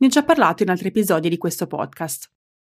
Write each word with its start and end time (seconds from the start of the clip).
Ne 0.00 0.06
ho 0.06 0.10
già 0.10 0.24
parlato 0.24 0.62
in 0.62 0.70
altri 0.70 0.88
episodi 0.88 1.28
di 1.28 1.36
questo 1.36 1.66
podcast. 1.66 2.32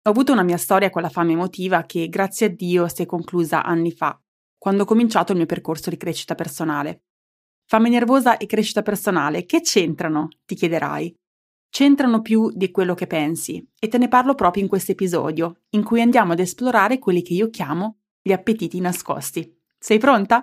Ho 0.05 0.11
avuto 0.11 0.33
una 0.33 0.43
mia 0.43 0.57
storia 0.57 0.89
con 0.89 1.03
la 1.03 1.10
fame 1.10 1.32
emotiva 1.32 1.82
che, 1.82 2.08
grazie 2.08 2.46
a 2.46 2.48
Dio, 2.48 2.89
si 2.89 3.02
è 3.02 3.06
conclusa 3.06 3.62
anni 3.62 3.93
fa, 3.93 4.19
quando 4.56 4.85
ho 4.85 4.87
cominciato 4.87 5.33
il 5.33 5.37
mio 5.37 5.46
percorso 5.46 5.91
di 5.91 5.98
crescita 5.98 6.35
personale. 6.35 7.03
Fame 7.67 7.91
nervosa 7.91 8.38
e 8.38 8.46
crescita 8.46 8.80
personale, 8.80 9.45
che 9.45 9.61
c'entrano? 9.61 10.29
ti 10.46 10.54
chiederai. 10.54 11.14
C'entrano 11.69 12.22
più 12.22 12.51
di 12.54 12.71
quello 12.71 12.95
che 12.95 13.06
pensi 13.06 13.63
e 13.79 13.89
te 13.89 13.99
ne 13.99 14.09
parlo 14.09 14.35
proprio 14.35 14.63
in 14.63 14.71
questo 14.71 14.93
episodio, 14.93 15.65
in 15.73 15.85
cui 15.85 16.00
andiamo 16.00 16.32
ad 16.32 16.39
esplorare 16.39 16.98
quelli 16.98 17.21
che 17.21 17.34
io 17.34 17.50
chiamo 17.50 17.98
gli 18.23 18.32
appetiti 18.32 18.80
nascosti. 18.80 19.61
Sei 19.79 19.98
pronta? 19.98 20.43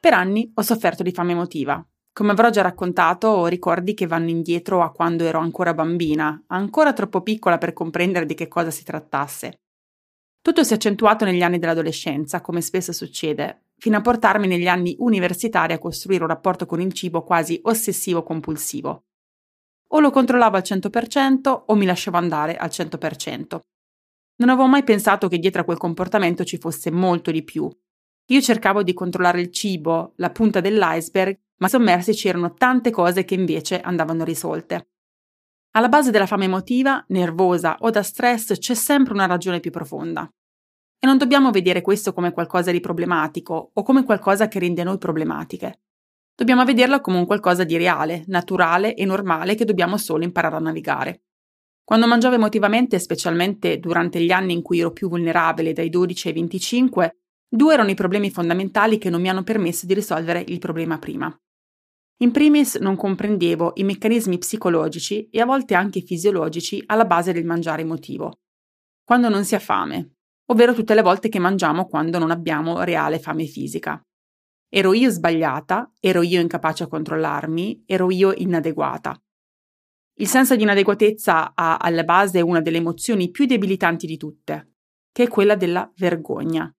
Per 0.00 0.14
anni 0.14 0.50
ho 0.54 0.62
sofferto 0.62 1.02
di 1.02 1.10
fame 1.10 1.32
emotiva. 1.32 1.84
Come 2.12 2.30
avrò 2.30 2.50
già 2.50 2.62
raccontato, 2.62 3.26
ho 3.26 3.46
ricordi 3.46 3.94
che 3.94 4.06
vanno 4.06 4.30
indietro 4.30 4.82
a 4.82 4.92
quando 4.92 5.24
ero 5.24 5.40
ancora 5.40 5.74
bambina, 5.74 6.44
ancora 6.48 6.92
troppo 6.92 7.20
piccola 7.20 7.58
per 7.58 7.72
comprendere 7.72 8.24
di 8.24 8.34
che 8.34 8.46
cosa 8.46 8.70
si 8.70 8.84
trattasse. 8.84 9.60
Tutto 10.40 10.62
si 10.62 10.72
è 10.72 10.76
accentuato 10.76 11.24
negli 11.24 11.42
anni 11.42 11.58
dell'adolescenza, 11.58 12.40
come 12.40 12.60
spesso 12.60 12.92
succede, 12.92 13.64
fino 13.76 13.96
a 13.96 14.00
portarmi 14.00 14.46
negli 14.46 14.68
anni 14.68 14.94
universitari 15.00 15.72
a 15.72 15.78
costruire 15.78 16.22
un 16.22 16.30
rapporto 16.30 16.64
con 16.64 16.80
il 16.80 16.92
cibo 16.92 17.22
quasi 17.22 17.60
ossessivo-compulsivo. 17.60 19.04
O 19.88 20.00
lo 20.00 20.10
controllavo 20.10 20.56
al 20.56 20.62
100% 20.64 21.64
o 21.66 21.74
mi 21.74 21.86
lasciavo 21.86 22.16
andare 22.16 22.56
al 22.56 22.68
100%. 22.68 23.58
Non 24.36 24.48
avevo 24.48 24.68
mai 24.68 24.84
pensato 24.84 25.26
che 25.26 25.38
dietro 25.38 25.62
a 25.62 25.64
quel 25.64 25.76
comportamento 25.76 26.44
ci 26.44 26.58
fosse 26.58 26.90
molto 26.90 27.32
di 27.32 27.42
più. 27.42 27.68
Io 28.30 28.40
cercavo 28.42 28.82
di 28.82 28.92
controllare 28.92 29.40
il 29.40 29.50
cibo, 29.50 30.12
la 30.16 30.30
punta 30.30 30.60
dell'iceberg, 30.60 31.38
ma 31.58 31.68
sommersi 31.68 32.12
c'erano 32.12 32.52
tante 32.52 32.90
cose 32.90 33.24
che 33.24 33.34
invece 33.34 33.80
andavano 33.80 34.22
risolte. 34.22 34.88
Alla 35.72 35.88
base 35.88 36.10
della 36.10 36.26
fame 36.26 36.44
emotiva, 36.44 37.02
nervosa 37.08 37.76
o 37.80 37.90
da 37.90 38.02
stress 38.02 38.58
c'è 38.58 38.74
sempre 38.74 39.14
una 39.14 39.26
ragione 39.26 39.60
più 39.60 39.70
profonda. 39.70 40.30
E 40.98 41.06
non 41.06 41.16
dobbiamo 41.16 41.50
vedere 41.50 41.80
questo 41.80 42.12
come 42.12 42.32
qualcosa 42.32 42.70
di 42.70 42.80
problematico 42.80 43.70
o 43.72 43.82
come 43.82 44.04
qualcosa 44.04 44.48
che 44.48 44.58
rende 44.58 44.82
noi 44.82 44.98
problematiche. 44.98 45.80
Dobbiamo 46.34 46.64
vederlo 46.64 47.00
come 47.00 47.18
un 47.18 47.26
qualcosa 47.26 47.64
di 47.64 47.76
reale, 47.78 48.24
naturale 48.26 48.94
e 48.94 49.04
normale 49.06 49.54
che 49.54 49.64
dobbiamo 49.64 49.96
solo 49.96 50.24
imparare 50.24 50.56
a 50.56 50.60
navigare. 50.60 51.22
Quando 51.82 52.06
mangiavo 52.06 52.34
emotivamente, 52.34 52.98
specialmente 52.98 53.78
durante 53.78 54.20
gli 54.20 54.30
anni 54.30 54.52
in 54.52 54.60
cui 54.60 54.80
ero 54.80 54.92
più 54.92 55.08
vulnerabile, 55.08 55.72
dai 55.72 55.88
12 55.88 56.28
ai 56.28 56.34
25, 56.34 57.17
due 57.48 57.74
erano 57.74 57.90
i 57.90 57.94
problemi 57.94 58.30
fondamentali 58.30 58.98
che 58.98 59.10
non 59.10 59.20
mi 59.20 59.28
hanno 59.28 59.42
permesso 59.42 59.86
di 59.86 59.94
risolvere 59.94 60.44
il 60.46 60.58
problema 60.58 60.98
prima. 60.98 61.34
In 62.20 62.32
primis 62.32 62.76
non 62.76 62.96
comprendevo 62.96 63.72
i 63.76 63.84
meccanismi 63.84 64.38
psicologici 64.38 65.28
e 65.30 65.40
a 65.40 65.44
volte 65.44 65.74
anche 65.74 66.00
fisiologici 66.00 66.82
alla 66.86 67.04
base 67.04 67.32
del 67.32 67.44
mangiare 67.44 67.82
emotivo. 67.82 68.40
Quando 69.04 69.28
non 69.28 69.44
si 69.44 69.54
ha 69.54 69.60
fame, 69.60 70.16
ovvero 70.46 70.74
tutte 70.74 70.94
le 70.94 71.02
volte 71.02 71.28
che 71.28 71.38
mangiamo 71.38 71.86
quando 71.86 72.18
non 72.18 72.30
abbiamo 72.30 72.82
reale 72.82 73.20
fame 73.20 73.46
fisica. 73.46 74.02
Ero 74.68 74.92
io 74.92 75.10
sbagliata, 75.10 75.92
ero 76.00 76.22
io 76.22 76.40
incapace 76.40 76.82
a 76.82 76.88
controllarmi, 76.88 77.84
ero 77.86 78.10
io 78.10 78.34
inadeguata. 78.34 79.18
Il 80.20 80.26
senso 80.26 80.56
di 80.56 80.62
inadeguatezza 80.62 81.54
ha 81.54 81.76
alla 81.76 82.02
base 82.02 82.40
una 82.40 82.60
delle 82.60 82.78
emozioni 82.78 83.30
più 83.30 83.46
debilitanti 83.46 84.06
di 84.06 84.16
tutte, 84.16 84.74
che 85.12 85.22
è 85.22 85.28
quella 85.28 85.54
della 85.54 85.90
vergogna. 85.94 86.70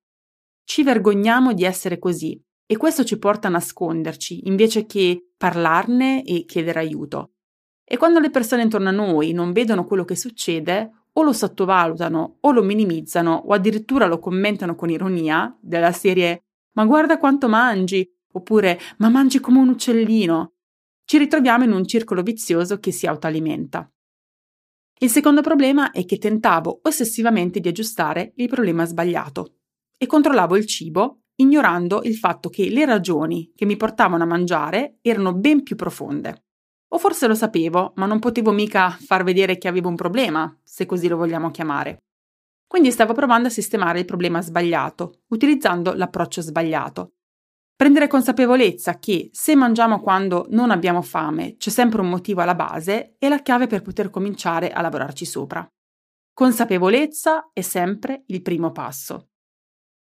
Ci 0.69 0.83
vergogniamo 0.83 1.53
di 1.53 1.63
essere 1.63 1.97
così 1.97 2.39
e 2.67 2.77
questo 2.77 3.03
ci 3.03 3.17
porta 3.17 3.47
a 3.47 3.51
nasconderci 3.51 4.47
invece 4.47 4.85
che 4.85 5.31
parlarne 5.35 6.23
e 6.23 6.45
chiedere 6.45 6.77
aiuto. 6.77 7.31
E 7.83 7.97
quando 7.97 8.19
le 8.19 8.29
persone 8.29 8.61
intorno 8.61 8.89
a 8.89 8.91
noi 8.91 9.31
non 9.31 9.51
vedono 9.51 9.83
quello 9.83 10.05
che 10.05 10.15
succede, 10.15 11.07
o 11.11 11.23
lo 11.23 11.33
sottovalutano 11.33 12.37
o 12.41 12.51
lo 12.51 12.61
minimizzano 12.61 13.45
o 13.47 13.51
addirittura 13.51 14.05
lo 14.05 14.19
commentano 14.19 14.75
con 14.75 14.91
ironia, 14.91 15.57
della 15.59 15.91
serie 15.91 16.43
Ma 16.73 16.85
guarda 16.85 17.17
quanto 17.17 17.49
mangi, 17.49 18.07
oppure 18.33 18.79
Ma 18.97 19.09
mangi 19.09 19.39
come 19.39 19.57
un 19.57 19.69
uccellino. 19.69 20.53
Ci 21.03 21.17
ritroviamo 21.17 21.63
in 21.63 21.71
un 21.71 21.87
circolo 21.87 22.21
vizioso 22.21 22.77
che 22.77 22.91
si 22.91 23.07
autoalimenta. 23.07 23.91
Il 24.99 25.09
secondo 25.09 25.41
problema 25.41 25.89
è 25.89 26.05
che 26.05 26.19
tentavo 26.19 26.81
ossessivamente 26.83 27.59
di 27.59 27.69
aggiustare 27.69 28.33
il 28.35 28.47
problema 28.47 28.85
sbagliato 28.85 29.53
e 30.01 30.05
controllavo 30.07 30.55
il 30.55 30.65
cibo 30.65 31.23
ignorando 31.35 32.01
il 32.03 32.15
fatto 32.15 32.49
che 32.49 32.69
le 32.69 32.85
ragioni 32.85 33.51
che 33.55 33.65
mi 33.65 33.77
portavano 33.77 34.23
a 34.23 34.27
mangiare 34.27 34.97
erano 35.01 35.33
ben 35.33 35.63
più 35.63 35.75
profonde. 35.75 36.45
O 36.91 36.97
forse 36.97 37.27
lo 37.27 37.35
sapevo, 37.35 37.93
ma 37.95 38.05
non 38.05 38.19
potevo 38.19 38.51
mica 38.51 38.89
far 38.89 39.23
vedere 39.23 39.57
che 39.57 39.67
avevo 39.67 39.89
un 39.89 39.95
problema, 39.95 40.57
se 40.63 40.85
così 40.85 41.07
lo 41.07 41.17
vogliamo 41.17 41.51
chiamare. 41.51 42.03
Quindi 42.65 42.91
stavo 42.91 43.13
provando 43.13 43.47
a 43.47 43.51
sistemare 43.51 43.99
il 43.99 44.05
problema 44.05 44.41
sbagliato, 44.41 45.21
utilizzando 45.27 45.93
l'approccio 45.93 46.41
sbagliato. 46.41 47.13
Prendere 47.75 48.07
consapevolezza 48.07 48.99
che 48.99 49.29
se 49.31 49.55
mangiamo 49.55 50.01
quando 50.01 50.45
non 50.49 50.69
abbiamo 50.69 51.01
fame 51.01 51.55
c'è 51.57 51.69
sempre 51.69 52.01
un 52.01 52.09
motivo 52.09 52.41
alla 52.41 52.55
base 52.55 53.15
è 53.17 53.29
la 53.29 53.41
chiave 53.41 53.67
per 53.67 53.81
poter 53.81 54.09
cominciare 54.09 54.71
a 54.71 54.81
lavorarci 54.81 55.25
sopra. 55.25 55.65
Consapevolezza 56.33 57.49
è 57.53 57.61
sempre 57.61 58.23
il 58.27 58.41
primo 58.41 58.71
passo. 58.71 59.28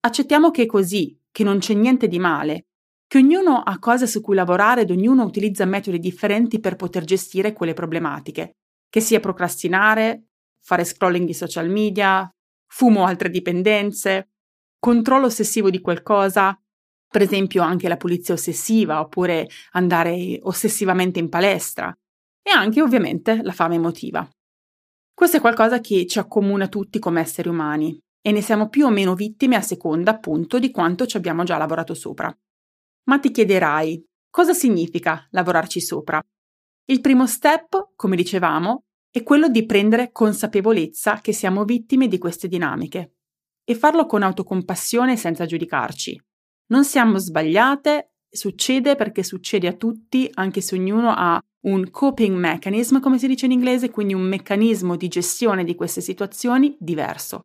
Accettiamo 0.01 0.51
che 0.51 0.63
è 0.63 0.67
così, 0.67 1.19
che 1.31 1.45
non 1.45 1.59
c'è 1.59 1.75
niente 1.75 2.09
di 2.09 2.19
male, 2.19 2.67
che 3.07 3.19
ognuno 3.19 3.61
ha 3.61 3.79
cose 3.79 4.07
su 4.07 4.21
cui 4.21 4.35
lavorare 4.35 4.83
ed 4.83 4.91
ognuno 4.91 5.25
utilizza 5.25 5.65
metodi 5.65 5.99
differenti 5.99 6.61
per 6.61 6.77
poter 6.77 7.05
gestire 7.05 7.53
quelle 7.53 7.73
problematiche, 7.73 8.57
che 8.89 9.01
sia 9.01 9.21
procrastinare, 9.21 10.25
fare 10.61 10.85
scrolling 10.85 11.27
di 11.27 11.35
social 11.35 11.69
media, 11.69 12.29
fumo 12.67 13.03
o 13.03 13.05
altre 13.05 13.31
dipendenze, 13.31 14.31
controllo 14.79 15.27
ossessivo 15.27 15.71
di 15.71 15.81
qualcosa, 15.81 16.59
per 17.09 17.23
esempio 17.23 17.63
anche 17.63 17.89
la 17.89 17.97
pulizia 17.97 18.35
ossessiva 18.35 19.01
oppure 19.01 19.49
andare 19.73 20.39
ossessivamente 20.43 21.19
in 21.19 21.29
palestra 21.29 21.95
e 22.43 22.51
anche 22.51 22.83
ovviamente 22.83 23.41
la 23.43 23.53
fame 23.53 23.77
emotiva. 23.77 24.29
Questo 25.15 25.37
è 25.37 25.41
qualcosa 25.41 25.81
che 25.81 26.07
ci 26.07 26.19
accomuna 26.19 26.69
tutti 26.69 26.99
come 26.99 27.21
esseri 27.21 27.49
umani 27.49 27.99
e 28.27 28.33
ne 28.33 28.43
siamo 28.43 28.69
più 28.69 28.87
o 28.87 28.91
meno 28.91 29.15
vittime 29.15 29.55
a 29.55 29.61
seconda 29.61 30.11
appunto 30.11 30.59
di 30.59 30.73
quanto 30.73 31.07
ci 31.07 31.17
abbiamo 31.17 31.45
già 31.45 31.57
lavorato 31.59 31.95
sopra. 31.95 32.37
Ma 33.05 33.21
ti 33.21 33.31
chiederai, 33.31 34.05
cosa 34.29 34.53
significa 34.53 35.29
lavorarci 35.31 35.81
sopra? 35.81 36.21
Il 36.87 37.01
primo 37.01 37.29
step, 37.29 37.93
come 37.95 38.17
dicevamo, 38.17 38.83
è 39.13 39.23
quello 39.23 39.47
di 39.49 39.65
prendere 39.65 40.11
consapevolezza 40.11 41.21
che 41.21 41.33
siamo 41.33 41.65
vittime 41.65 42.09
di 42.09 42.19
queste 42.19 42.49
dinamiche 42.49 43.13
e 43.63 43.77
farlo 43.77 44.07
con 44.07 44.25
autocompassione 44.25 45.17
senza 45.17 45.47
giudicarci. 45.47 46.21
Non 46.71 46.85
siamo 46.85 47.19
sbagliate, 47.19 48.15
succede 48.29 48.97
perché 48.97 49.23
succede 49.23 49.69
a 49.69 49.75
tutti, 49.75 50.29
anche 50.35 50.61
se 50.61 50.75
ognuno 50.75 51.15
ha 51.17 51.41
un 51.67 51.91
coping 51.93 52.37
mechanism, 52.37 52.99
come 52.99 53.21
si 53.21 53.29
dice 53.29 53.47
in 53.47 53.53
inglese, 53.53 53.91
quindi 53.91 54.15
un 54.15 54.23
meccanismo 54.23 54.97
di 54.97 55.07
gestione 55.07 55.63
di 55.63 55.77
queste 55.77 56.01
situazioni 56.01 56.77
diverso. 56.81 57.43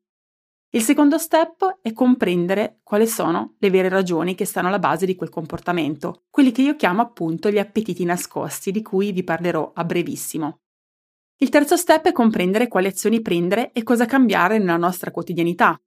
Il 0.74 0.82
secondo 0.82 1.18
step 1.18 1.80
è 1.82 1.92
comprendere 1.92 2.80
quali 2.82 3.06
sono 3.06 3.56
le 3.60 3.70
vere 3.70 3.90
ragioni 3.90 4.36
che 4.36 4.46
stanno 4.46 4.70
alla 4.70 4.80
base 4.80 5.06
di 5.06 5.18
quel 5.18 5.28
comportamento, 5.28 6.24
quelli 6.30 6.54
che 6.54 6.62
io 6.62 6.78
chiamo 6.78 7.02
appunto 7.02 7.50
gli 7.50 7.60
appetiti 7.60 8.06
nascosti, 8.06 8.72
di 8.72 8.82
cui 8.82 9.12
vi 9.12 9.26
parlerò 9.26 9.74
a 9.76 9.84
brevissimo. 9.84 10.60
Il 11.40 11.50
terzo 11.50 11.76
step 11.76 12.06
è 12.06 12.12
comprendere 12.14 12.70
quali 12.70 12.88
azioni 12.88 13.22
prendere 13.22 13.74
e 13.74 13.84
cosa 13.84 14.06
cambiare 14.06 14.60
nella 14.60 14.78
nostra 14.78 15.12
quotidianità, 15.12 15.78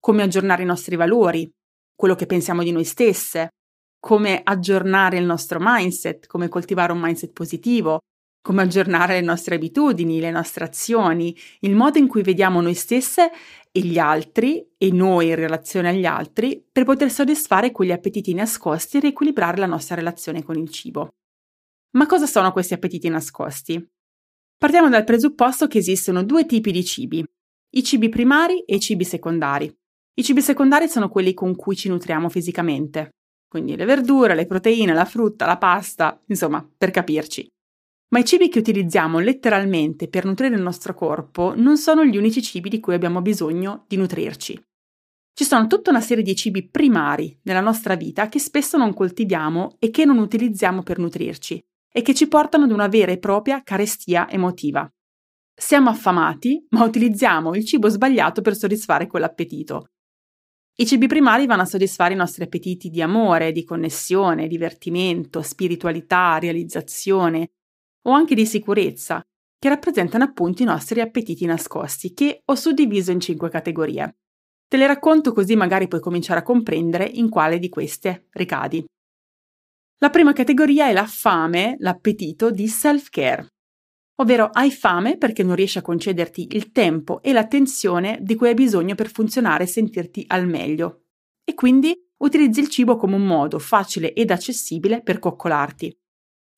come 0.00 0.22
aggiornare 0.22 0.62
i 0.62 0.66
nostri 0.66 0.96
valori, 0.96 1.46
quello 1.94 2.14
che 2.14 2.24
pensiamo 2.24 2.62
di 2.62 2.72
noi 2.72 2.84
stesse, 2.84 3.50
come 3.98 4.40
aggiornare 4.42 5.18
il 5.18 5.26
nostro 5.26 5.58
mindset, 5.60 6.26
come 6.26 6.48
coltivare 6.48 6.92
un 6.92 7.00
mindset 7.00 7.32
positivo, 7.32 7.98
come 8.42 8.62
aggiornare 8.62 9.14
le 9.14 9.20
nostre 9.20 9.56
abitudini, 9.56 10.18
le 10.18 10.30
nostre 10.30 10.64
azioni, 10.64 11.36
il 11.60 11.74
modo 11.74 11.98
in 11.98 12.08
cui 12.08 12.22
vediamo 12.22 12.60
noi 12.60 12.74
stesse 12.74 13.30
e 13.72 13.80
gli 13.80 13.98
altri 13.98 14.68
e 14.76 14.90
noi 14.90 15.28
in 15.28 15.36
relazione 15.36 15.90
agli 15.90 16.04
altri 16.04 16.64
per 16.70 16.84
poter 16.84 17.10
soddisfare 17.10 17.70
quegli 17.70 17.92
appetiti 17.92 18.34
nascosti 18.34 18.96
e 18.96 19.00
riequilibrare 19.00 19.58
la 19.58 19.66
nostra 19.66 19.94
relazione 19.94 20.42
con 20.42 20.56
il 20.56 20.68
cibo. 20.70 21.08
Ma 21.92 22.06
cosa 22.06 22.26
sono 22.26 22.52
questi 22.52 22.74
appetiti 22.74 23.08
nascosti? 23.08 23.84
Partiamo 24.56 24.88
dal 24.88 25.04
presupposto 25.04 25.66
che 25.66 25.78
esistono 25.78 26.22
due 26.22 26.46
tipi 26.46 26.72
di 26.72 26.84
cibi, 26.84 27.24
i 27.72 27.82
cibi 27.82 28.08
primari 28.08 28.60
e 28.64 28.76
i 28.76 28.80
cibi 28.80 29.04
secondari. 29.04 29.72
I 30.14 30.22
cibi 30.22 30.42
secondari 30.42 30.88
sono 30.88 31.08
quelli 31.08 31.32
con 31.32 31.54
cui 31.56 31.76
ci 31.76 31.88
nutriamo 31.88 32.28
fisicamente, 32.28 33.10
quindi 33.48 33.76
le 33.76 33.84
verdure, 33.84 34.34
le 34.34 34.46
proteine, 34.46 34.92
la 34.92 35.04
frutta, 35.04 35.46
la 35.46 35.56
pasta, 35.56 36.20
insomma, 36.26 36.68
per 36.76 36.90
capirci. 36.90 37.48
Ma 38.12 38.18
i 38.18 38.24
cibi 38.24 38.48
che 38.48 38.58
utilizziamo 38.58 39.20
letteralmente 39.20 40.08
per 40.08 40.24
nutrire 40.24 40.56
il 40.56 40.62
nostro 40.62 40.94
corpo 40.94 41.54
non 41.56 41.76
sono 41.76 42.04
gli 42.04 42.16
unici 42.16 42.42
cibi 42.42 42.68
di 42.68 42.80
cui 42.80 42.94
abbiamo 42.94 43.22
bisogno 43.22 43.84
di 43.86 43.96
nutrirci. 43.96 44.60
Ci 45.32 45.44
sono 45.44 45.68
tutta 45.68 45.90
una 45.90 46.00
serie 46.00 46.24
di 46.24 46.34
cibi 46.34 46.68
primari 46.68 47.38
nella 47.44 47.60
nostra 47.60 47.94
vita 47.94 48.28
che 48.28 48.40
spesso 48.40 48.76
non 48.76 48.92
coltiviamo 48.94 49.76
e 49.78 49.90
che 49.90 50.04
non 50.04 50.18
utilizziamo 50.18 50.82
per 50.82 50.98
nutrirci 50.98 51.64
e 51.92 52.02
che 52.02 52.12
ci 52.14 52.26
portano 52.26 52.64
ad 52.64 52.72
una 52.72 52.88
vera 52.88 53.12
e 53.12 53.18
propria 53.18 53.62
carestia 53.62 54.28
emotiva. 54.28 54.92
Siamo 55.54 55.88
affamati, 55.88 56.66
ma 56.70 56.84
utilizziamo 56.84 57.54
il 57.54 57.64
cibo 57.64 57.88
sbagliato 57.88 58.42
per 58.42 58.56
soddisfare 58.56 59.06
quell'appetito. 59.06 59.90
I 60.76 60.86
cibi 60.86 61.06
primari 61.06 61.46
vanno 61.46 61.62
a 61.62 61.66
soddisfare 61.66 62.14
i 62.14 62.16
nostri 62.16 62.42
appetiti 62.42 62.88
di 62.88 63.02
amore, 63.02 63.52
di 63.52 63.64
connessione, 63.64 64.48
divertimento, 64.48 65.42
spiritualità, 65.42 66.38
realizzazione, 66.38 67.50
o 68.02 68.10
anche 68.12 68.34
di 68.34 68.46
sicurezza, 68.46 69.22
che 69.58 69.68
rappresentano 69.68 70.24
appunto 70.24 70.62
i 70.62 70.66
nostri 70.66 71.00
appetiti 71.00 71.44
nascosti, 71.44 72.14
che 72.14 72.42
ho 72.44 72.54
suddiviso 72.54 73.10
in 73.10 73.20
cinque 73.20 73.50
categorie. 73.50 74.16
Te 74.66 74.76
le 74.76 74.86
racconto 74.86 75.32
così 75.32 75.56
magari 75.56 75.88
puoi 75.88 76.00
cominciare 76.00 76.40
a 76.40 76.44
comprendere 76.44 77.04
in 77.04 77.28
quale 77.28 77.58
di 77.58 77.68
queste 77.68 78.28
ricadi. 78.30 78.84
La 79.98 80.10
prima 80.10 80.32
categoria 80.32 80.88
è 80.88 80.92
la 80.92 81.06
fame, 81.06 81.76
l'appetito 81.80 82.50
di 82.50 82.68
self-care, 82.68 83.46
ovvero 84.20 84.48
hai 84.52 84.70
fame 84.70 85.18
perché 85.18 85.42
non 85.42 85.54
riesci 85.54 85.78
a 85.78 85.82
concederti 85.82 86.48
il 86.52 86.70
tempo 86.70 87.20
e 87.20 87.32
l'attenzione 87.32 88.18
di 88.22 88.34
cui 88.34 88.48
hai 88.48 88.54
bisogno 88.54 88.94
per 88.94 89.10
funzionare 89.10 89.64
e 89.64 89.66
sentirti 89.66 90.24
al 90.28 90.46
meglio. 90.46 91.04
E 91.44 91.54
quindi 91.54 91.94
utilizzi 92.18 92.60
il 92.60 92.68
cibo 92.68 92.96
come 92.96 93.16
un 93.16 93.26
modo 93.26 93.58
facile 93.58 94.12
ed 94.12 94.30
accessibile 94.30 95.02
per 95.02 95.18
coccolarti. 95.18 95.99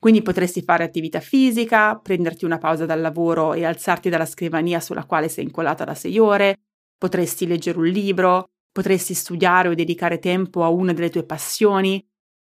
Quindi 0.03 0.21
potresti 0.21 0.61
fare 0.63 0.83
attività 0.83 1.21
fisica, 1.21 1.97
prenderti 1.97 2.43
una 2.43 2.57
pausa 2.57 2.85
dal 2.85 2.99
lavoro 2.99 3.53
e 3.53 3.63
alzarti 3.63 4.09
dalla 4.09 4.25
scrivania 4.25 4.81
sulla 4.81 5.05
quale 5.05 5.29
sei 5.29 5.45
incollata 5.45 5.85
da 5.85 5.95
sei 5.95 6.19
ore, 6.19 6.57
potresti 6.97 7.47
leggere 7.47 7.77
un 7.77 7.85
libro, 7.85 8.49
potresti 8.69 9.13
studiare 9.13 9.69
o 9.69 9.73
dedicare 9.73 10.19
tempo 10.19 10.65
a 10.65 10.67
una 10.67 10.91
delle 10.91 11.09
tue 11.09 11.23
passioni, 11.23 12.05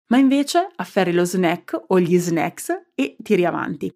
ma 0.08 0.18
invece 0.18 0.68
afferri 0.76 1.14
lo 1.14 1.24
snack 1.24 1.82
o 1.88 1.98
gli 1.98 2.18
snacks 2.18 2.74
e 2.94 3.16
tiri 3.24 3.46
avanti. 3.46 3.90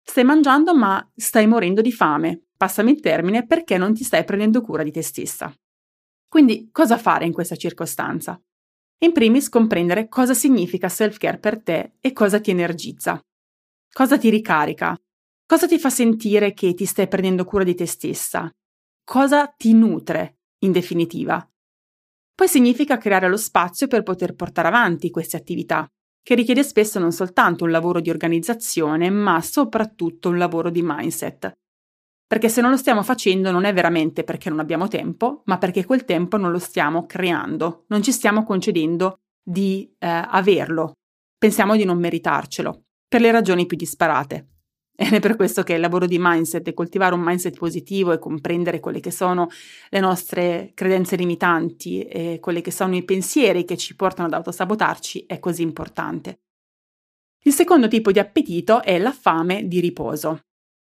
Stai 0.00 0.22
mangiando 0.22 0.72
ma 0.72 1.04
stai 1.16 1.48
morendo 1.48 1.80
di 1.80 1.90
fame, 1.90 2.50
passami 2.56 2.92
il 2.92 3.00
termine, 3.00 3.44
perché 3.44 3.78
non 3.78 3.94
ti 3.94 4.04
stai 4.04 4.22
prendendo 4.22 4.60
cura 4.60 4.84
di 4.84 4.92
te 4.92 5.02
stessa. 5.02 5.52
Quindi 6.28 6.68
cosa 6.70 6.96
fare 6.96 7.24
in 7.24 7.32
questa 7.32 7.56
circostanza? 7.56 8.40
In 9.02 9.12
primis 9.12 9.48
comprendere 9.48 10.08
cosa 10.08 10.32
significa 10.32 10.88
self-care 10.88 11.38
per 11.38 11.60
te 11.60 11.94
e 12.00 12.12
cosa 12.12 12.40
ti 12.40 12.52
energizza. 12.52 13.20
Cosa 13.92 14.16
ti 14.16 14.30
ricarica? 14.30 14.96
Cosa 15.44 15.66
ti 15.66 15.76
fa 15.78 15.90
sentire 15.90 16.54
che 16.54 16.72
ti 16.74 16.84
stai 16.84 17.08
prendendo 17.08 17.44
cura 17.44 17.64
di 17.64 17.74
te 17.74 17.84
stessa? 17.84 18.48
Cosa 19.02 19.48
ti 19.48 19.74
nutre, 19.74 20.38
in 20.60 20.70
definitiva? 20.70 21.44
Poi 22.32 22.46
significa 22.46 22.96
creare 22.96 23.28
lo 23.28 23.36
spazio 23.36 23.88
per 23.88 24.04
poter 24.04 24.34
portare 24.34 24.68
avanti 24.68 25.10
queste 25.10 25.36
attività, 25.36 25.84
che 26.22 26.36
richiede 26.36 26.62
spesso 26.62 27.00
non 27.00 27.10
soltanto 27.10 27.64
un 27.64 27.72
lavoro 27.72 28.00
di 28.00 28.08
organizzazione, 28.08 29.10
ma 29.10 29.40
soprattutto 29.40 30.28
un 30.28 30.38
lavoro 30.38 30.70
di 30.70 30.80
mindset. 30.80 31.52
Perché 32.32 32.48
se 32.48 32.62
non 32.62 32.70
lo 32.70 32.78
stiamo 32.78 33.02
facendo 33.02 33.50
non 33.50 33.64
è 33.64 33.74
veramente 33.74 34.24
perché 34.24 34.48
non 34.48 34.58
abbiamo 34.58 34.88
tempo, 34.88 35.42
ma 35.44 35.58
perché 35.58 35.84
quel 35.84 36.06
tempo 36.06 36.38
non 36.38 36.50
lo 36.50 36.58
stiamo 36.58 37.04
creando, 37.04 37.84
non 37.88 38.02
ci 38.02 38.10
stiamo 38.10 38.42
concedendo 38.42 39.18
di 39.42 39.94
eh, 39.98 40.08
averlo. 40.08 40.94
Pensiamo 41.36 41.76
di 41.76 41.84
non 41.84 41.98
meritarcelo, 41.98 42.84
per 43.06 43.20
le 43.20 43.32
ragioni 43.32 43.66
più 43.66 43.76
disparate. 43.76 44.48
Ed 44.96 45.12
è 45.12 45.20
per 45.20 45.36
questo 45.36 45.62
che 45.62 45.74
il 45.74 45.80
lavoro 45.80 46.06
di 46.06 46.16
mindset 46.18 46.66
e 46.66 46.72
coltivare 46.72 47.14
un 47.14 47.20
mindset 47.20 47.58
positivo 47.58 48.12
e 48.12 48.18
comprendere 48.18 48.80
quelle 48.80 49.00
che 49.00 49.10
sono 49.10 49.48
le 49.90 50.00
nostre 50.00 50.70
credenze 50.72 51.16
limitanti 51.16 52.00
e 52.00 52.38
quelli 52.40 52.62
che 52.62 52.70
sono 52.70 52.96
i 52.96 53.04
pensieri 53.04 53.66
che 53.66 53.76
ci 53.76 53.94
portano 53.94 54.28
ad 54.28 54.32
autosabotarci 54.32 55.26
è 55.26 55.38
così 55.38 55.60
importante. 55.60 56.40
Il 57.42 57.52
secondo 57.52 57.88
tipo 57.88 58.10
di 58.10 58.20
appetito 58.20 58.82
è 58.82 58.98
la 58.98 59.12
fame 59.12 59.68
di 59.68 59.80
riposo. 59.80 60.44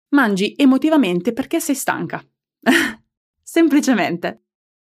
Mangi 0.10 0.54
emotivamente 0.58 1.34
perché 1.34 1.60
sei 1.60 1.76
stanca. 1.76 2.24
Semplicemente. 3.42 4.44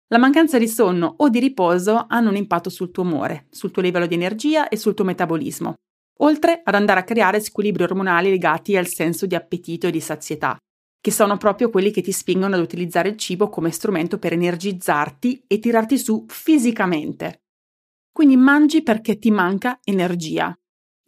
La 0.08 0.18
mancanza 0.18 0.58
di 0.58 0.68
sonno 0.68 1.14
o 1.18 1.28
di 1.28 1.38
riposo 1.38 2.06
hanno 2.08 2.30
un 2.30 2.36
impatto 2.36 2.68
sul 2.68 2.90
tuo 2.90 3.04
umore, 3.04 3.46
sul 3.50 3.70
tuo 3.70 3.82
livello 3.82 4.06
di 4.06 4.14
energia 4.14 4.68
e 4.68 4.76
sul 4.76 4.94
tuo 4.94 5.04
metabolismo, 5.04 5.74
oltre 6.18 6.60
ad 6.62 6.74
andare 6.74 7.00
a 7.00 7.04
creare 7.04 7.40
squilibri 7.40 7.84
ormonali 7.84 8.30
legati 8.30 8.76
al 8.76 8.86
senso 8.86 9.26
di 9.26 9.34
appetito 9.34 9.86
e 9.86 9.90
di 9.90 10.00
sazietà, 10.00 10.56
che 11.00 11.10
sono 11.10 11.36
proprio 11.36 11.70
quelli 11.70 11.90
che 11.90 12.02
ti 12.02 12.12
spingono 12.12 12.54
ad 12.56 12.60
utilizzare 12.60 13.08
il 13.08 13.16
cibo 13.16 13.48
come 13.48 13.70
strumento 13.70 14.18
per 14.18 14.32
energizzarti 14.32 15.44
e 15.46 15.58
tirarti 15.58 15.96
su 15.96 16.24
fisicamente. 16.28 17.42
Quindi 18.12 18.36
mangi 18.36 18.82
perché 18.82 19.18
ti 19.18 19.30
manca 19.30 19.78
energia, 19.84 20.56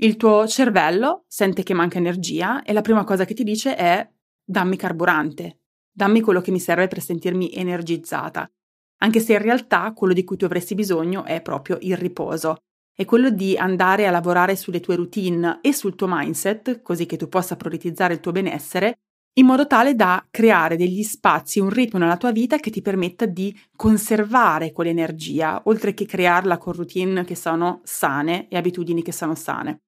il 0.01 0.17
tuo 0.17 0.47
cervello 0.47 1.25
sente 1.27 1.63
che 1.63 1.73
manca 1.73 1.97
energia 1.97 2.63
e 2.63 2.73
la 2.73 2.83
prima 2.83 3.05
cosa 3.05 3.25
che 3.25 3.33
ti 3.33 3.45
dice 3.45 3.77
è 3.77 4.07
dammi 4.45 4.77
carburante, 4.77 5.61
dammi 5.91 6.21
quello 6.21 6.43
che 6.43 6.51
mi 6.51 6.61
serve 6.61 6.87
per 6.87 7.01
sentirmi 7.01 7.55
energizzata, 7.55 8.51
anche 8.99 9.21
se 9.21 9.33
in 9.33 9.41
realtà 9.41 9.93
quello 9.93 10.13
di 10.13 10.25
cui 10.25 10.37
tu 10.37 10.45
avresti 10.45 10.75
bisogno 10.75 11.25
è 11.25 11.41
proprio 11.41 11.79
il 11.81 11.97
riposo, 11.97 12.57
è 12.95 13.05
quello 13.05 13.31
di 13.31 13.57
andare 13.57 14.07
a 14.07 14.11
lavorare 14.11 14.55
sulle 14.55 14.81
tue 14.81 14.97
routine 14.97 15.61
e 15.63 15.73
sul 15.73 15.95
tuo 15.95 16.07
mindset, 16.09 16.83
così 16.83 17.07
che 17.07 17.17
tu 17.17 17.29
possa 17.29 17.57
prioritizzare 17.57 18.15
il 18.15 18.21
tuo 18.21 18.33
benessere, 18.33 18.99
in 19.39 19.45
modo 19.45 19.67
tale 19.67 19.95
da 19.95 20.27
creare 20.31 20.77
degli 20.77 21.03
spazi, 21.03 21.61
un 21.61 21.69
ritmo 21.69 21.99
nella 21.99 22.17
tua 22.17 22.33
vita 22.33 22.57
che 22.57 22.71
ti 22.71 22.81
permetta 22.81 23.27
di 23.27 23.55
conservare 23.77 24.73
quell'energia, 24.73 25.61
oltre 25.65 25.93
che 25.93 26.07
crearla 26.07 26.57
con 26.57 26.73
routine 26.73 27.25
che 27.25 27.35
sono 27.35 27.81
sane 27.85 28.49
e 28.49 28.57
abitudini 28.57 29.03
che 29.03 29.13
sono 29.13 29.35
sane. 29.35 29.81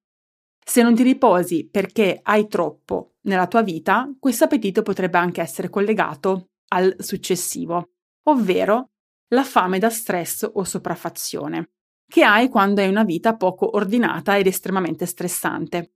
Se 0.69 0.83
non 0.83 0.93
ti 0.93 1.01
riposi 1.01 1.67
perché 1.67 2.19
hai 2.21 2.47
troppo 2.47 3.15
nella 3.21 3.47
tua 3.47 3.63
vita, 3.63 4.07
questo 4.19 4.43
appetito 4.43 4.83
potrebbe 4.83 5.17
anche 5.17 5.41
essere 5.41 5.67
collegato 5.67 6.49
al 6.67 6.95
successivo, 6.99 7.93
ovvero 8.27 8.91
la 9.29 9.43
fame 9.43 9.79
da 9.79 9.89
stress 9.89 10.47
o 10.53 10.63
sopraffazione, 10.63 11.71
che 12.07 12.23
hai 12.23 12.49
quando 12.49 12.81
hai 12.81 12.87
una 12.87 13.03
vita 13.03 13.35
poco 13.35 13.75
ordinata 13.75 14.37
ed 14.37 14.45
estremamente 14.45 15.07
stressante. 15.07 15.93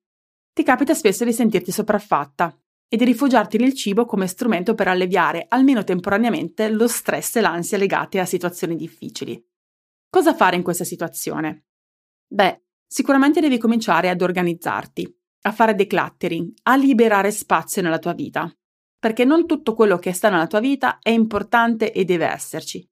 Ti 0.52 0.64
capita 0.64 0.96
spesso 0.96 1.24
di 1.24 1.34
sentirti 1.34 1.72
sopraffatta 1.72 2.60
e 2.88 2.98
di 2.98 3.06
rifugiarti 3.06 3.60
nel 3.60 3.76
cibo 3.76 4.08
come 4.08 4.26
strumento 4.26 4.74
per 4.74 4.88
alleviare, 4.88 5.46
almeno 5.50 5.84
temporaneamente, 5.84 6.68
lo 6.70 6.88
stress 6.88 7.36
e 7.36 7.42
l'ansia 7.42 7.78
legate 7.78 8.20
a 8.20 8.26
situazioni 8.26 8.76
difficili. 8.76 9.40
Cosa 10.10 10.34
fare 10.34 10.56
in 10.56 10.64
questa 10.64 10.84
situazione? 10.84 11.66
Beh, 12.26 12.64
sicuramente 12.88 13.40
devi 13.40 13.58
cominciare 13.58 14.10
ad 14.10 14.22
organizzarti, 14.22 15.18
a 15.42 15.52
fare 15.52 15.76
decluttering, 15.76 16.54
a 16.64 16.76
liberare 16.76 17.32
spazio 17.32 17.82
nella 17.82 18.00
tua 18.00 18.14
vita, 18.14 18.52
perché 18.98 19.26
non 19.26 19.46
tutto 19.46 19.74
quello 19.74 19.98
che 19.98 20.14
sta 20.14 20.30
nella 20.30 20.48
tua 20.48 20.60
vita 20.60 21.00
è 21.02 21.10
importante 21.10 21.92
e 21.92 22.06
deve 22.06 22.26
esserci. 22.28 22.88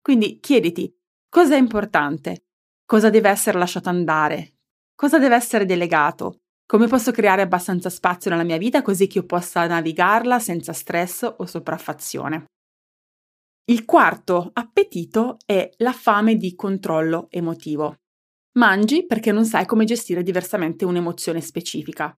Quindi 0.00 0.40
chiediti 0.40 0.92
cosa 1.28 1.54
è 1.54 1.58
importante, 1.58 2.46
cosa 2.84 3.10
deve 3.10 3.28
essere 3.28 3.58
lasciato 3.58 3.88
andare, 3.88 4.56
cosa 4.94 5.18
deve 5.18 5.36
essere 5.36 5.64
delegato, 5.64 6.40
come 6.66 6.88
posso 6.88 7.12
creare 7.12 7.42
abbastanza 7.42 7.90
spazio 7.90 8.30
nella 8.30 8.44
mia 8.44 8.56
vita 8.58 8.82
così 8.82 9.06
che 9.06 9.18
io 9.18 9.26
possa 9.26 9.66
navigarla 9.66 10.38
senza 10.38 10.72
stress 10.72 11.22
o 11.36 11.46
sopraffazione. 11.46 12.46
Il 13.64 13.84
quarto 13.84 14.50
appetito 14.52 15.36
è 15.46 15.70
la 15.76 15.92
fame 15.92 16.36
di 16.36 16.54
controllo 16.54 17.28
emotivo. 17.30 17.98
Mangi 18.54 19.06
perché 19.06 19.32
non 19.32 19.46
sai 19.46 19.64
come 19.64 19.84
gestire 19.84 20.22
diversamente 20.22 20.84
un'emozione 20.84 21.40
specifica. 21.40 22.14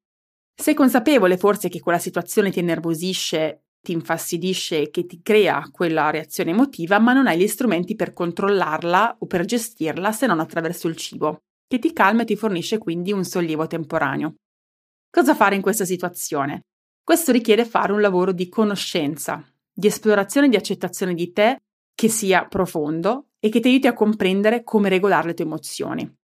Sei 0.53 0.75
consapevole 0.75 1.37
forse 1.37 1.69
che 1.69 1.79
quella 1.79 1.99
situazione 1.99 2.51
ti 2.51 2.59
innervosisce, 2.59 3.67
ti 3.81 3.93
infastidisce 3.93 4.83
e 4.83 4.91
che 4.91 5.07
ti 5.07 5.21
crea 5.23 5.69
quella 5.71 6.11
reazione 6.11 6.51
emotiva, 6.51 6.99
ma 6.99 7.13
non 7.13 7.29
hai 7.29 7.39
gli 7.39 7.47
strumenti 7.47 7.95
per 7.95 8.13
controllarla 8.13 9.19
o 9.21 9.27
per 9.27 9.45
gestirla 9.45 10.11
se 10.11 10.27
non 10.27 10.41
attraverso 10.41 10.89
il 10.89 10.97
cibo, 10.97 11.43
che 11.69 11.79
ti 11.79 11.93
calma 11.93 12.23
e 12.23 12.25
ti 12.25 12.35
fornisce 12.35 12.79
quindi 12.79 13.13
un 13.13 13.25
sollievo 13.25 13.69
temporaneo. 13.69 14.35
Cosa 15.11 15.37
fare 15.37 15.55
in 15.55 15.63
questa 15.63 15.85
situazione? 15.85 16.63
Questo 17.05 17.31
richiede 17.31 17.65
fare 17.65 17.93
un 17.93 18.01
lavoro 18.01 18.33
di 18.33 18.49
conoscenza, 18.49 19.45
di 19.73 19.87
esplorazione 19.87 20.47
e 20.47 20.51
di 20.51 20.57
accettazione 20.57 21.15
di 21.15 21.31
te 21.33 21.61
che 21.95 22.09
sia 22.09 22.47
profondo 22.47 23.29
e 23.39 23.51
che 23.51 23.61
ti 23.61 23.69
aiuti 23.69 23.87
a 23.87 23.93
comprendere 23.93 24.65
come 24.65 24.89
regolare 24.89 25.29
le 25.29 25.35
tue 25.35 25.45
emozioni. 25.45 26.23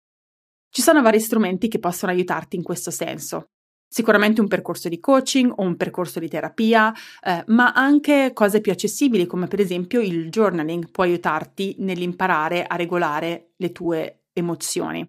Ci 0.71 0.81
sono 0.83 1.01
vari 1.01 1.19
strumenti 1.19 1.67
che 1.67 1.79
possono 1.79 2.11
aiutarti 2.11 2.55
in 2.55 2.63
questo 2.63 2.91
senso. 2.91 3.45
Sicuramente 3.91 4.39
un 4.39 4.47
percorso 4.47 4.87
di 4.87 4.99
coaching 4.99 5.51
o 5.55 5.63
un 5.63 5.75
percorso 5.75 6.19
di 6.19 6.29
terapia, 6.29 6.93
eh, 7.23 7.43
ma 7.47 7.73
anche 7.73 8.31
cose 8.33 8.61
più 8.61 8.71
accessibili 8.71 9.25
come 9.25 9.47
per 9.47 9.59
esempio 9.59 9.99
il 9.99 10.29
journaling 10.29 10.91
può 10.91 11.05
aiutarti 11.05 11.75
nell'imparare 11.79 12.65
a 12.65 12.75
regolare 12.75 13.53
le 13.57 13.71
tue 13.71 14.25
emozioni. 14.31 15.01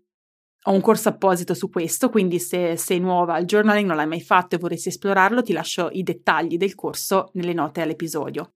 Ho 0.65 0.73
un 0.73 0.81
corso 0.81 1.11
apposito 1.11 1.53
su 1.53 1.69
questo, 1.69 2.09
quindi 2.09 2.39
se 2.39 2.77
sei 2.79 3.01
nuova 3.01 3.35
al 3.35 3.45
journaling, 3.45 3.87
non 3.87 3.97
l'hai 3.97 4.07
mai 4.07 4.23
fatto 4.23 4.55
e 4.55 4.59
vorresti 4.59 4.89
esplorarlo, 4.89 5.43
ti 5.43 5.53
lascio 5.53 5.91
i 5.93 6.03
dettagli 6.03 6.57
del 6.57 6.75
corso 6.75 7.31
nelle 7.35 7.53
note 7.53 7.83
all'episodio. 7.83 8.55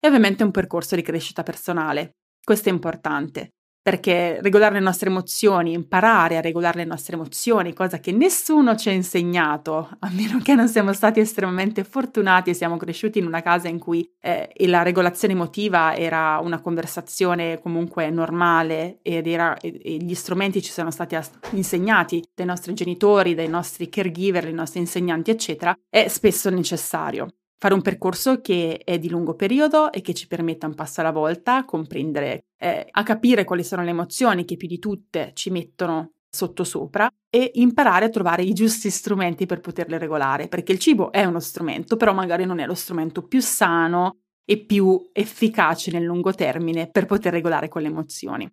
E 0.00 0.08
ovviamente 0.08 0.44
un 0.44 0.50
percorso 0.50 0.94
di 0.94 1.02
crescita 1.02 1.42
personale. 1.42 2.12
Questo 2.42 2.70
è 2.70 2.72
importante 2.72 3.52
perché 3.88 4.38
regolare 4.42 4.74
le 4.74 4.80
nostre 4.80 5.08
emozioni, 5.08 5.72
imparare 5.72 6.36
a 6.36 6.42
regolare 6.42 6.80
le 6.80 6.84
nostre 6.84 7.14
emozioni, 7.14 7.72
cosa 7.72 8.00
che 8.00 8.12
nessuno 8.12 8.76
ci 8.76 8.90
ha 8.90 8.92
insegnato, 8.92 9.88
a 10.00 10.10
meno 10.10 10.40
che 10.40 10.54
non 10.54 10.68
siamo 10.68 10.92
stati 10.92 11.20
estremamente 11.20 11.84
fortunati 11.84 12.50
e 12.50 12.52
siamo 12.52 12.76
cresciuti 12.76 13.18
in 13.18 13.24
una 13.24 13.40
casa 13.40 13.68
in 13.68 13.78
cui 13.78 14.06
eh, 14.20 14.52
la 14.66 14.82
regolazione 14.82 15.32
emotiva 15.32 15.96
era 15.96 16.38
una 16.42 16.60
conversazione 16.60 17.60
comunque 17.62 18.10
normale 18.10 18.98
ed 19.00 19.26
era, 19.26 19.56
e, 19.56 19.80
e 19.82 19.96
gli 19.96 20.14
strumenti 20.14 20.60
ci 20.60 20.70
sono 20.70 20.90
stati 20.90 21.16
insegnati 21.52 22.22
dai 22.34 22.44
nostri 22.44 22.74
genitori, 22.74 23.34
dai 23.34 23.48
nostri 23.48 23.88
caregiver, 23.88 24.42
dai 24.42 24.52
nostri 24.52 24.80
insegnanti, 24.80 25.30
eccetera, 25.30 25.74
è 25.88 26.08
spesso 26.08 26.50
necessario 26.50 27.28
fare 27.58 27.74
un 27.74 27.82
percorso 27.82 28.40
che 28.40 28.80
è 28.84 28.98
di 28.98 29.08
lungo 29.08 29.34
periodo 29.34 29.90
e 29.92 30.00
che 30.00 30.14
ci 30.14 30.28
permetta 30.28 30.66
un 30.66 30.74
passo 30.74 31.00
alla 31.00 31.10
volta 31.10 31.64
comprendere, 31.64 32.44
eh, 32.58 32.86
a 32.90 33.02
capire 33.02 33.44
quali 33.44 33.64
sono 33.64 33.82
le 33.82 33.90
emozioni 33.90 34.44
che 34.44 34.56
più 34.56 34.68
di 34.68 34.78
tutte 34.78 35.32
ci 35.34 35.50
mettono 35.50 36.12
sotto 36.30 36.64
sopra 36.64 37.10
e 37.30 37.52
imparare 37.54 38.06
a 38.06 38.10
trovare 38.10 38.42
i 38.42 38.52
giusti 38.52 38.90
strumenti 38.90 39.46
per 39.46 39.60
poterle 39.60 39.98
regolare, 39.98 40.48
perché 40.48 40.72
il 40.72 40.78
cibo 40.78 41.10
è 41.10 41.24
uno 41.24 41.40
strumento, 41.40 41.96
però 41.96 42.12
magari 42.12 42.44
non 42.44 42.58
è 42.58 42.66
lo 42.66 42.74
strumento 42.74 43.22
più 43.22 43.40
sano 43.40 44.18
e 44.44 44.58
più 44.64 45.08
efficace 45.12 45.90
nel 45.90 46.04
lungo 46.04 46.32
termine 46.32 46.90
per 46.90 47.06
poter 47.06 47.32
regolare 47.32 47.68
quelle 47.68 47.88
emozioni. 47.88 48.50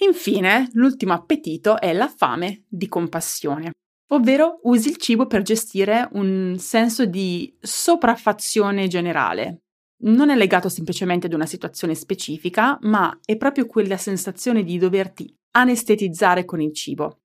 Infine, 0.00 0.68
l'ultimo 0.72 1.14
appetito 1.14 1.80
è 1.80 1.92
la 1.92 2.08
fame 2.08 2.64
di 2.68 2.86
compassione 2.88 3.70
ovvero 4.08 4.60
usi 4.64 4.90
il 4.90 4.96
cibo 4.96 5.26
per 5.26 5.42
gestire 5.42 6.08
un 6.12 6.56
senso 6.58 7.06
di 7.06 7.56
sopraffazione 7.60 8.86
generale. 8.86 9.62
Non 10.04 10.30
è 10.30 10.36
legato 10.36 10.68
semplicemente 10.68 11.26
ad 11.26 11.32
una 11.32 11.46
situazione 11.46 11.94
specifica, 11.94 12.78
ma 12.82 13.18
è 13.24 13.36
proprio 13.36 13.66
quella 13.66 13.96
sensazione 13.96 14.62
di 14.62 14.78
doverti 14.78 15.34
anestetizzare 15.52 16.44
con 16.44 16.60
il 16.60 16.74
cibo. 16.74 17.20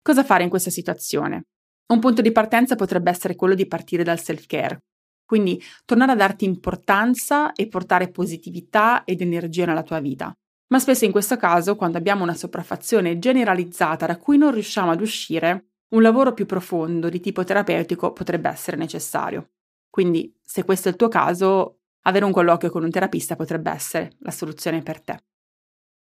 Cosa 0.00 0.24
fare 0.24 0.42
in 0.42 0.48
questa 0.48 0.70
situazione? 0.70 1.44
Un 1.92 2.00
punto 2.00 2.22
di 2.22 2.32
partenza 2.32 2.76
potrebbe 2.76 3.10
essere 3.10 3.36
quello 3.36 3.54
di 3.54 3.66
partire 3.66 4.02
dal 4.02 4.18
self-care, 4.18 4.78
quindi 5.24 5.62
tornare 5.84 6.12
a 6.12 6.16
darti 6.16 6.46
importanza 6.46 7.52
e 7.52 7.68
portare 7.68 8.10
positività 8.10 9.04
ed 9.04 9.20
energia 9.20 9.66
nella 9.66 9.82
tua 9.82 10.00
vita. 10.00 10.32
Ma 10.68 10.78
spesso 10.78 11.04
in 11.04 11.12
questo 11.12 11.36
caso, 11.36 11.76
quando 11.76 11.98
abbiamo 11.98 12.22
una 12.22 12.34
sopraffazione 12.34 13.18
generalizzata 13.18 14.06
da 14.06 14.16
cui 14.16 14.38
non 14.38 14.52
riusciamo 14.52 14.90
ad 14.90 15.00
uscire, 15.02 15.66
un 15.94 16.02
lavoro 16.02 16.32
più 16.32 16.46
profondo 16.46 17.10
di 17.10 17.20
tipo 17.20 17.44
terapeutico 17.44 18.12
potrebbe 18.12 18.48
essere 18.48 18.78
necessario. 18.78 19.50
Quindi, 19.90 20.34
se 20.42 20.64
questo 20.64 20.88
è 20.88 20.90
il 20.90 20.96
tuo 20.96 21.08
caso, 21.08 21.80
avere 22.06 22.24
un 22.24 22.32
colloquio 22.32 22.70
con 22.70 22.82
un 22.82 22.90
terapista 22.90 23.36
potrebbe 23.36 23.70
essere 23.70 24.12
la 24.20 24.30
soluzione 24.30 24.82
per 24.82 25.00
te. 25.00 25.18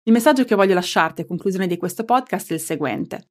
Il 0.03 0.13
messaggio 0.13 0.43
che 0.43 0.55
voglio 0.55 0.74
lasciarti 0.74 1.22
a 1.22 1.25
conclusione 1.25 1.67
di 1.67 1.77
questo 1.77 2.03
podcast 2.03 2.51
è 2.51 2.53
il 2.53 2.60
seguente. 2.60 3.29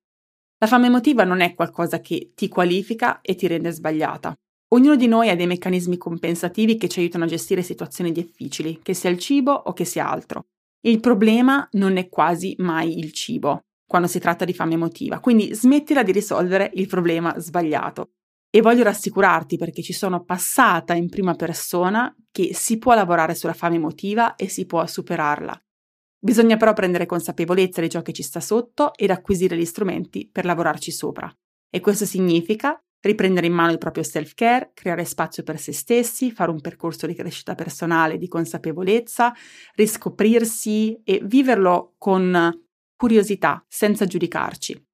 La 0.59 0.67
fame 0.67 0.87
emotiva 0.87 1.25
non 1.25 1.41
è 1.41 1.55
qualcosa 1.55 2.00
che 2.00 2.33
ti 2.35 2.49
qualifica 2.49 3.21
e 3.21 3.35
ti 3.35 3.47
rende 3.47 3.73
sbagliata. 3.73 4.35
Ognuno 4.69 4.97
di 4.97 5.07
noi 5.07 5.29
ha 5.29 5.37
dei 5.37 5.47
meccanismi 5.47 5.99
compensativi 5.99 6.79
che 6.79 6.88
ci 6.88 7.00
aiutano 7.00 7.25
a 7.25 7.29
gestire 7.29 7.62
situazioni 7.62 8.11
difficili, 8.11 8.81
che 8.81 8.95
sia 8.95 9.11
il 9.11 9.19
cibo 9.19 9.52
o 9.52 9.73
che 9.75 9.85
sia 9.85 10.09
altro. 10.09 10.47
Il 10.85 11.00
problema 11.00 11.69
non 11.73 11.99
è 11.99 12.09
quasi 12.09 12.55
mai 12.59 12.99
il 12.99 13.12
cibo, 13.12 13.61
quando 13.87 14.09
si 14.09 14.19
tratta 14.19 14.47
di 14.47 14.55
fame 14.55 14.75
emotiva, 14.75 15.21
quindi 15.21 15.55
smettila 15.55 16.02
di 16.02 16.12
risolvere 16.12 16.71
il 16.75 16.87
problema 16.87 17.38
sbagliato. 17.38 18.12
E 18.54 18.61
voglio 18.61 18.82
rassicurarti 18.82 19.56
perché 19.56 19.80
ci 19.80 19.94
sono 19.94 20.25
passata 20.25 20.92
in 20.92 21.09
prima 21.09 21.35
persona 21.35 22.14
che 22.30 22.52
si 22.52 22.76
può 22.76 22.92
lavorare 22.92 23.35
sulla 23.35 23.54
fame 23.54 23.76
emotiva 23.76 24.35
e 24.35 24.47
si 24.49 24.66
può 24.66 24.87
superarla. 24.87 25.59
Bisogna 26.18 26.59
però 26.59 26.75
prendere 26.75 27.06
consapevolezza 27.06 27.80
di 27.80 27.88
ciò 27.88 28.02
che 28.02 28.12
ci 28.12 28.23
sta 28.23 28.40
sotto 28.40 28.92
ed 28.94 29.09
acquisire 29.09 29.56
gli 29.56 29.64
strumenti 29.64 30.28
per 30.30 30.44
lavorarci 30.44 30.92
sopra. 30.92 31.35
E 31.71 31.80
questo 31.80 32.04
significa 32.04 32.78
riprendere 33.00 33.47
in 33.47 33.54
mano 33.54 33.73
il 33.73 33.78
proprio 33.78 34.04
self-care, 34.04 34.73
creare 34.75 35.06
spazio 35.06 35.42
per 35.42 35.59
se 35.59 35.73
stessi, 35.73 36.30
fare 36.30 36.50
un 36.50 36.61
percorso 36.61 37.06
di 37.06 37.14
crescita 37.14 37.54
personale, 37.54 38.18
di 38.18 38.28
consapevolezza, 38.28 39.32
riscoprirsi 39.76 41.00
e 41.04 41.23
viverlo 41.25 41.94
con 41.97 42.52
curiosità, 42.97 43.64
senza 43.66 44.04
giudicarci. 44.04 44.90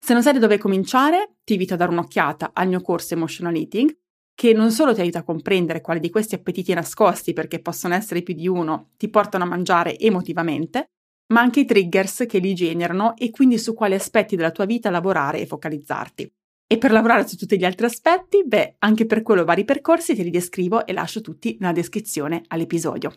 Se 0.00 0.12
non 0.12 0.22
sai 0.22 0.32
da 0.32 0.38
dove 0.38 0.58
cominciare, 0.58 1.36
ti 1.44 1.54
invito 1.54 1.74
a 1.74 1.76
dare 1.76 1.90
un'occhiata 1.90 2.50
al 2.54 2.68
mio 2.68 2.80
corso 2.80 3.14
Emotional 3.14 3.54
Eating, 3.54 3.94
che 4.34 4.52
non 4.52 4.70
solo 4.70 4.94
ti 4.94 5.00
aiuta 5.00 5.18
a 5.18 5.24
comprendere 5.24 5.80
quali 5.80 6.00
di 6.00 6.10
questi 6.10 6.34
appetiti 6.34 6.72
nascosti, 6.72 7.32
perché 7.32 7.60
possono 7.60 7.94
essere 7.94 8.22
più 8.22 8.34
di 8.34 8.46
uno, 8.46 8.90
ti 8.96 9.08
portano 9.08 9.44
a 9.44 9.48
mangiare 9.48 9.98
emotivamente, 9.98 10.92
ma 11.32 11.40
anche 11.40 11.60
i 11.60 11.64
triggers 11.64 12.24
che 12.26 12.38
li 12.38 12.54
generano 12.54 13.16
e 13.16 13.30
quindi 13.30 13.58
su 13.58 13.74
quali 13.74 13.94
aspetti 13.94 14.36
della 14.36 14.50
tua 14.50 14.64
vita 14.64 14.90
lavorare 14.90 15.40
e 15.40 15.46
focalizzarti. 15.46 16.32
E 16.70 16.78
per 16.78 16.92
lavorare 16.92 17.26
su 17.26 17.36
tutti 17.36 17.58
gli 17.58 17.64
altri 17.64 17.86
aspetti, 17.86 18.44
beh, 18.46 18.76
anche 18.78 19.06
per 19.06 19.22
quello 19.22 19.44
vari 19.44 19.64
percorsi 19.64 20.14
te 20.14 20.22
li 20.22 20.30
descrivo 20.30 20.86
e 20.86 20.92
lascio 20.92 21.20
tutti 21.20 21.56
nella 21.58 21.72
descrizione 21.72 22.42
all'episodio. 22.48 23.12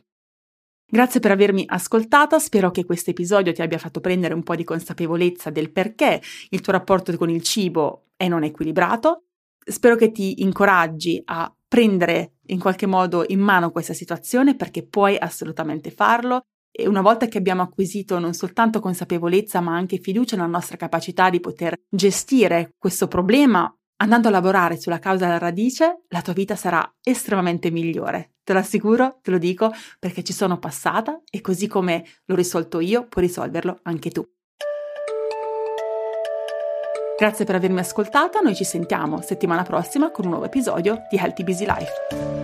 Grazie 0.93 1.21
per 1.21 1.31
avermi 1.31 1.63
ascoltata, 1.65 2.37
spero 2.37 2.69
che 2.69 2.83
questo 2.83 3.11
episodio 3.11 3.53
ti 3.53 3.61
abbia 3.61 3.77
fatto 3.77 4.01
prendere 4.01 4.33
un 4.33 4.43
po' 4.43 4.57
di 4.57 4.65
consapevolezza 4.65 5.49
del 5.49 5.71
perché 5.71 6.21
il 6.49 6.59
tuo 6.59 6.73
rapporto 6.73 7.15
con 7.15 7.29
il 7.29 7.41
cibo 7.43 8.07
è 8.17 8.27
non 8.27 8.43
equilibrato. 8.43 9.27
Spero 9.57 9.95
che 9.95 10.11
ti 10.11 10.41
incoraggi 10.41 11.21
a 11.23 11.49
prendere 11.65 12.33
in 12.47 12.59
qualche 12.59 12.87
modo 12.87 13.23
in 13.25 13.39
mano 13.39 13.71
questa 13.71 13.93
situazione 13.93 14.57
perché 14.57 14.85
puoi 14.85 15.15
assolutamente 15.17 15.91
farlo 15.91 16.41
e 16.69 16.89
una 16.89 16.99
volta 16.99 17.27
che 17.27 17.37
abbiamo 17.37 17.61
acquisito 17.61 18.19
non 18.19 18.33
soltanto 18.33 18.81
consapevolezza 18.81 19.61
ma 19.61 19.73
anche 19.73 19.97
fiducia 19.97 20.35
nella 20.35 20.49
nostra 20.49 20.75
capacità 20.75 21.29
di 21.29 21.39
poter 21.39 21.73
gestire 21.89 22.73
questo 22.77 23.07
problema 23.07 23.73
andando 24.01 24.27
a 24.27 24.31
lavorare 24.31 24.79
sulla 24.79 24.99
causa 24.99 25.25
alla 25.25 25.37
radice, 25.37 26.03
la 26.09 26.21
tua 26.21 26.33
vita 26.33 26.55
sarà 26.55 26.91
estremamente 27.03 27.69
migliore. 27.69 28.33
Te 28.43 28.53
lo 28.53 28.59
assicuro, 28.59 29.19
te 29.21 29.31
lo 29.31 29.37
dico, 29.37 29.71
perché 29.99 30.23
ci 30.23 30.33
sono 30.33 30.57
passata 30.57 31.21
e 31.29 31.39
così 31.41 31.67
come 31.67 32.03
l'ho 32.25 32.35
risolto 32.35 32.79
io, 32.79 33.07
puoi 33.07 33.25
risolverlo 33.25 33.79
anche 33.83 34.09
tu. 34.09 34.27
Grazie 37.17 37.45
per 37.45 37.53
avermi 37.53 37.79
ascoltata, 37.79 38.39
noi 38.39 38.55
ci 38.55 38.63
sentiamo 38.63 39.21
settimana 39.21 39.61
prossima 39.61 40.09
con 40.09 40.25
un 40.25 40.31
nuovo 40.31 40.47
episodio 40.47 41.03
di 41.07 41.17
Healthy 41.17 41.43
Busy 41.43 41.65
Life. 41.65 42.40